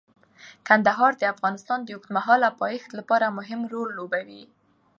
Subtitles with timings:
[0.67, 4.43] کندهار د افغانستان د اوږدمهاله پایښت لپاره مهم رول لوبوي.